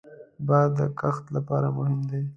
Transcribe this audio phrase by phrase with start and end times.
[0.47, 2.21] باد د کښت لپاره مهم دی